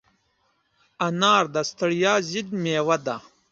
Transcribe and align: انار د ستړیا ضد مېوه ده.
انار 1.07 1.43
د 1.53 1.55
ستړیا 1.69 2.13
ضد 2.29 2.47
مېوه 2.63 2.97
ده. 3.05 3.15